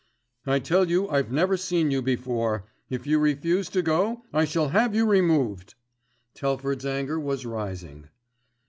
"I 0.47 0.57
tell 0.57 0.89
you 0.89 1.07
I've 1.09 1.31
never 1.31 1.55
seen 1.55 1.91
you 1.91 2.01
before. 2.01 2.63
If 2.89 3.05
you 3.05 3.19
refuse 3.19 3.69
to 3.69 3.83
go 3.83 4.23
I 4.33 4.45
shall 4.45 4.69
have 4.69 4.95
you 4.95 5.05
removed." 5.05 5.75
Telford's 6.33 6.87
anger 6.87 7.19
was 7.19 7.45
rising. 7.45 8.09